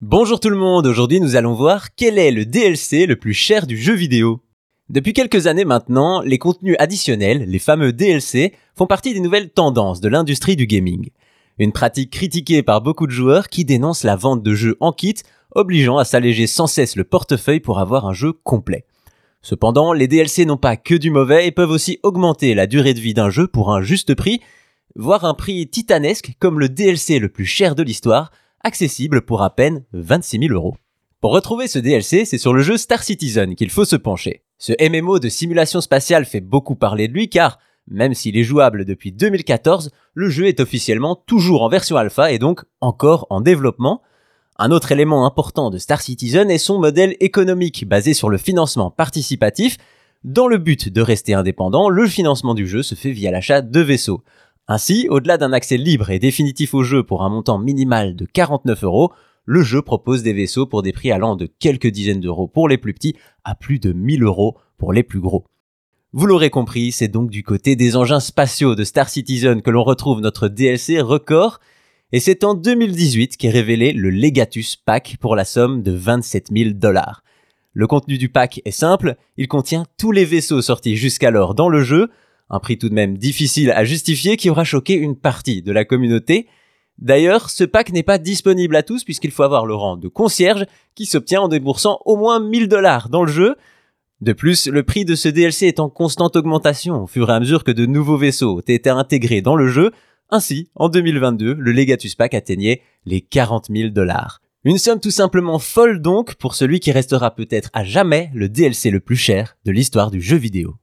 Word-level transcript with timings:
Bonjour 0.00 0.38
tout 0.38 0.48
le 0.48 0.56
monde, 0.56 0.86
aujourd'hui 0.86 1.20
nous 1.20 1.34
allons 1.34 1.54
voir 1.54 1.92
quel 1.96 2.20
est 2.20 2.30
le 2.30 2.46
DLC 2.46 3.04
le 3.04 3.16
plus 3.16 3.34
cher 3.34 3.66
du 3.66 3.76
jeu 3.76 3.94
vidéo. 3.94 4.40
Depuis 4.88 5.12
quelques 5.12 5.48
années 5.48 5.64
maintenant, 5.64 6.20
les 6.20 6.38
contenus 6.38 6.76
additionnels, 6.78 7.50
les 7.50 7.58
fameux 7.58 7.92
DLC, 7.92 8.54
font 8.76 8.86
partie 8.86 9.12
des 9.12 9.18
nouvelles 9.18 9.50
tendances 9.50 10.00
de 10.00 10.08
l'industrie 10.08 10.54
du 10.54 10.68
gaming. 10.68 11.10
Une 11.58 11.72
pratique 11.72 12.12
critiquée 12.12 12.62
par 12.62 12.80
beaucoup 12.80 13.08
de 13.08 13.12
joueurs 13.12 13.48
qui 13.48 13.64
dénoncent 13.64 14.04
la 14.04 14.14
vente 14.14 14.44
de 14.44 14.54
jeux 14.54 14.76
en 14.78 14.92
kit, 14.92 15.16
obligeant 15.56 15.98
à 15.98 16.04
s'alléger 16.04 16.46
sans 16.46 16.68
cesse 16.68 16.94
le 16.94 17.02
portefeuille 17.02 17.58
pour 17.58 17.80
avoir 17.80 18.06
un 18.06 18.14
jeu 18.14 18.32
complet. 18.32 18.84
Cependant, 19.42 19.92
les 19.92 20.06
DLC 20.06 20.44
n'ont 20.44 20.56
pas 20.56 20.76
que 20.76 20.94
du 20.94 21.10
mauvais 21.10 21.48
et 21.48 21.50
peuvent 21.50 21.72
aussi 21.72 21.98
augmenter 22.04 22.54
la 22.54 22.68
durée 22.68 22.94
de 22.94 23.00
vie 23.00 23.14
d'un 23.14 23.30
jeu 23.30 23.48
pour 23.48 23.72
un 23.72 23.82
juste 23.82 24.14
prix, 24.14 24.42
voire 24.94 25.24
un 25.24 25.34
prix 25.34 25.68
titanesque 25.68 26.34
comme 26.38 26.60
le 26.60 26.68
DLC 26.68 27.18
le 27.18 27.30
plus 27.30 27.46
cher 27.46 27.74
de 27.74 27.82
l'histoire, 27.82 28.30
accessible 28.62 29.22
pour 29.22 29.42
à 29.42 29.54
peine 29.54 29.84
26 29.92 30.38
000 30.48 30.52
euros. 30.52 30.76
Pour 31.20 31.32
retrouver 31.32 31.66
ce 31.66 31.78
DLC, 31.78 32.24
c'est 32.24 32.38
sur 32.38 32.52
le 32.52 32.62
jeu 32.62 32.76
Star 32.76 33.02
Citizen 33.02 33.54
qu'il 33.54 33.70
faut 33.70 33.84
se 33.84 33.96
pencher. 33.96 34.42
Ce 34.58 34.72
MMO 34.80 35.18
de 35.18 35.28
simulation 35.28 35.80
spatiale 35.80 36.24
fait 36.24 36.40
beaucoup 36.40 36.76
parler 36.76 37.08
de 37.08 37.12
lui 37.12 37.28
car, 37.28 37.58
même 37.88 38.14
s'il 38.14 38.36
est 38.36 38.44
jouable 38.44 38.84
depuis 38.84 39.12
2014, 39.12 39.90
le 40.14 40.30
jeu 40.30 40.46
est 40.46 40.60
officiellement 40.60 41.16
toujours 41.16 41.62
en 41.62 41.68
version 41.68 41.96
alpha 41.96 42.30
et 42.32 42.38
donc 42.38 42.64
encore 42.80 43.26
en 43.30 43.40
développement. 43.40 44.02
Un 44.58 44.70
autre 44.70 44.92
élément 44.92 45.26
important 45.26 45.70
de 45.70 45.78
Star 45.78 46.00
Citizen 46.00 46.50
est 46.50 46.58
son 46.58 46.78
modèle 46.78 47.16
économique 47.20 47.88
basé 47.88 48.14
sur 48.14 48.28
le 48.28 48.38
financement 48.38 48.90
participatif. 48.90 49.76
Dans 50.24 50.48
le 50.48 50.58
but 50.58 50.88
de 50.88 51.00
rester 51.00 51.34
indépendant, 51.34 51.88
le 51.88 52.06
financement 52.08 52.54
du 52.54 52.66
jeu 52.66 52.82
se 52.82 52.96
fait 52.96 53.12
via 53.12 53.30
l'achat 53.30 53.62
de 53.62 53.80
vaisseaux. 53.80 54.24
Ainsi, 54.70 55.08
au-delà 55.08 55.38
d'un 55.38 55.54
accès 55.54 55.78
libre 55.78 56.10
et 56.10 56.18
définitif 56.18 56.74
au 56.74 56.82
jeu 56.82 57.02
pour 57.02 57.22
un 57.22 57.30
montant 57.30 57.58
minimal 57.58 58.14
de 58.14 58.26
49 58.26 58.84
euros, 58.84 59.12
le 59.46 59.62
jeu 59.62 59.80
propose 59.80 60.22
des 60.22 60.34
vaisseaux 60.34 60.66
pour 60.66 60.82
des 60.82 60.92
prix 60.92 61.10
allant 61.10 61.36
de 61.36 61.46
quelques 61.46 61.86
dizaines 61.86 62.20
d'euros 62.20 62.48
pour 62.48 62.68
les 62.68 62.76
plus 62.76 62.92
petits 62.92 63.16
à 63.44 63.54
plus 63.54 63.78
de 63.78 63.94
1000 63.94 64.22
euros 64.22 64.58
pour 64.76 64.92
les 64.92 65.02
plus 65.02 65.20
gros. 65.20 65.46
Vous 66.12 66.26
l'aurez 66.26 66.50
compris, 66.50 66.92
c'est 66.92 67.08
donc 67.08 67.30
du 67.30 67.42
côté 67.42 67.76
des 67.76 67.96
engins 67.96 68.20
spatiaux 68.20 68.74
de 68.74 68.84
Star 68.84 69.08
Citizen 69.08 69.62
que 69.62 69.70
l'on 69.70 69.84
retrouve 69.84 70.20
notre 70.20 70.48
DLC 70.48 71.00
record, 71.00 71.60
et 72.12 72.20
c'est 72.20 72.44
en 72.44 72.52
2018 72.52 73.38
qu'est 73.38 73.48
révélé 73.48 73.94
le 73.94 74.10
Legatus 74.10 74.76
Pack 74.76 75.16
pour 75.18 75.34
la 75.34 75.46
somme 75.46 75.82
de 75.82 75.92
27 75.92 76.48
000 76.54 76.70
dollars. 76.74 77.22
Le 77.72 77.86
contenu 77.86 78.18
du 78.18 78.28
pack 78.28 78.60
est 78.66 78.70
simple, 78.70 79.16
il 79.38 79.48
contient 79.48 79.84
tous 79.96 80.12
les 80.12 80.26
vaisseaux 80.26 80.60
sortis 80.60 80.96
jusqu'alors 80.96 81.54
dans 81.54 81.70
le 81.70 81.82
jeu, 81.82 82.10
un 82.50 82.60
prix 82.60 82.78
tout 82.78 82.88
de 82.88 82.94
même 82.94 83.18
difficile 83.18 83.70
à 83.70 83.84
justifier 83.84 84.36
qui 84.36 84.50
aura 84.50 84.64
choqué 84.64 84.94
une 84.94 85.16
partie 85.16 85.62
de 85.62 85.72
la 85.72 85.84
communauté. 85.84 86.46
D'ailleurs, 86.98 87.50
ce 87.50 87.64
pack 87.64 87.92
n'est 87.92 88.02
pas 88.02 88.18
disponible 88.18 88.74
à 88.74 88.82
tous 88.82 89.04
puisqu'il 89.04 89.30
faut 89.30 89.42
avoir 89.44 89.66
le 89.66 89.74
rang 89.74 89.96
de 89.96 90.08
concierge 90.08 90.66
qui 90.94 91.06
s'obtient 91.06 91.42
en 91.42 91.48
déboursant 91.48 92.00
au 92.04 92.16
moins 92.16 92.40
1000 92.40 92.68
dollars 92.68 93.08
dans 93.08 93.24
le 93.24 93.32
jeu. 93.32 93.56
De 94.20 94.32
plus, 94.32 94.66
le 94.66 94.82
prix 94.82 95.04
de 95.04 95.14
ce 95.14 95.28
DLC 95.28 95.66
est 95.66 95.78
en 95.78 95.88
constante 95.88 96.34
augmentation 96.34 97.04
au 97.04 97.06
fur 97.06 97.30
et 97.30 97.32
à 97.32 97.40
mesure 97.40 97.62
que 97.62 97.70
de 97.70 97.86
nouveaux 97.86 98.16
vaisseaux 98.16 98.56
ont 98.56 98.60
été 98.60 98.90
intégrés 98.90 99.42
dans 99.42 99.54
le 99.54 99.68
jeu. 99.68 99.92
Ainsi, 100.30 100.70
en 100.74 100.88
2022, 100.88 101.54
le 101.54 101.72
Legatus 101.72 102.16
Pack 102.16 102.34
atteignait 102.34 102.82
les 103.06 103.20
40 103.20 103.68
000 103.70 103.90
dollars. 103.90 104.40
Une 104.64 104.78
somme 104.78 104.98
tout 104.98 105.12
simplement 105.12 105.60
folle 105.60 106.02
donc 106.02 106.34
pour 106.34 106.56
celui 106.56 106.80
qui 106.80 106.90
restera 106.90 107.32
peut-être 107.32 107.70
à 107.74 107.84
jamais 107.84 108.30
le 108.34 108.48
DLC 108.48 108.90
le 108.90 108.98
plus 108.98 109.16
cher 109.16 109.56
de 109.64 109.70
l'histoire 109.70 110.10
du 110.10 110.20
jeu 110.20 110.36
vidéo. 110.36 110.74